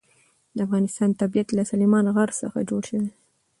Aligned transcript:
د 0.55 0.57
افغانستان 0.67 1.09
طبیعت 1.21 1.49
له 1.57 1.63
سلیمان 1.71 2.05
غر 2.15 2.29
څخه 2.41 2.57
جوړ 2.69 2.81
شوی 2.89 3.01
دی. 3.03 3.11